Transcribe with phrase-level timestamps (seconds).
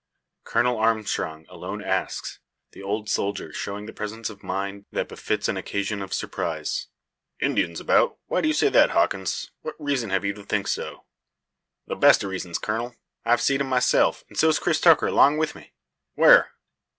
[0.45, 2.39] Colonel Armstrong alone asks,
[2.71, 6.87] the old soldier showing the presence of mind that befits an occasion of surprise.
[7.39, 8.17] "Indians about?
[8.25, 9.51] Why do you say that, Hawkins?
[9.61, 11.05] What reason have you to think so?"
[11.85, 12.95] "The best o' reasons, colonel.
[13.25, 15.71] I've seed them myself, and so's Cris Tucker along with me."
[16.15, 16.49] "Where?"